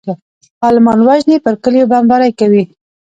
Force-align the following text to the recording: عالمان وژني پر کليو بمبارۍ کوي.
عالمان 0.63 0.99
وژني 1.07 1.37
پر 1.45 1.53
کليو 1.63 1.89
بمبارۍ 1.91 2.31
کوي. 2.39 2.63